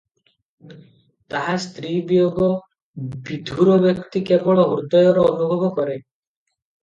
ତାହା 1.33 1.51
ସ୍ତ୍ରୀ 1.65 1.91
ବିୟୋଗବିଧୂର 2.11 3.75
ବ୍ୟକ୍ତି 3.83 4.21
କେବଳ 4.31 4.63
ହୃଦୟରେ 4.71 5.23
ଅନୁଭବ 5.27 5.69
କରେ। 5.79 6.01